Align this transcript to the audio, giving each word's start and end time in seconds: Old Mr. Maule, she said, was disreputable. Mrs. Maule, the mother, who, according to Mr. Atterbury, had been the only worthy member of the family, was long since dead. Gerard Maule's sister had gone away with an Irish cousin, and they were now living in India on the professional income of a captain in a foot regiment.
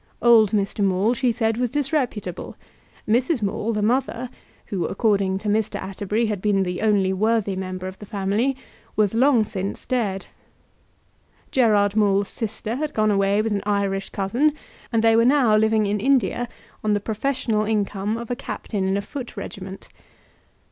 Old 0.19 0.49
Mr. 0.51 0.83
Maule, 0.83 1.13
she 1.13 1.31
said, 1.31 1.57
was 1.57 1.69
disreputable. 1.69 2.55
Mrs. 3.07 3.43
Maule, 3.43 3.71
the 3.71 3.83
mother, 3.83 4.31
who, 4.65 4.87
according 4.87 5.37
to 5.37 5.47
Mr. 5.47 5.79
Atterbury, 5.79 6.25
had 6.25 6.41
been 6.41 6.63
the 6.63 6.81
only 6.81 7.13
worthy 7.13 7.55
member 7.55 7.85
of 7.85 7.99
the 7.99 8.07
family, 8.07 8.57
was 8.95 9.13
long 9.13 9.43
since 9.43 9.85
dead. 9.85 10.25
Gerard 11.51 11.95
Maule's 11.95 12.29
sister 12.29 12.77
had 12.77 12.95
gone 12.95 13.11
away 13.11 13.43
with 13.43 13.51
an 13.51 13.61
Irish 13.63 14.09
cousin, 14.09 14.53
and 14.91 15.03
they 15.03 15.15
were 15.15 15.23
now 15.23 15.55
living 15.55 15.85
in 15.85 15.99
India 15.99 16.47
on 16.83 16.93
the 16.93 16.99
professional 16.99 17.65
income 17.65 18.17
of 18.17 18.31
a 18.31 18.35
captain 18.35 18.87
in 18.87 18.97
a 18.97 19.03
foot 19.03 19.37
regiment. 19.37 19.87